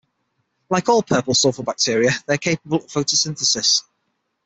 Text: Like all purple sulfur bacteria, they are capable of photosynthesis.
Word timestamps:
Like 0.67 0.89
all 0.89 1.03
purple 1.03 1.35
sulfur 1.35 1.61
bacteria, 1.61 2.09
they 2.25 2.33
are 2.33 2.37
capable 2.39 2.77
of 2.77 2.87
photosynthesis. 2.87 3.83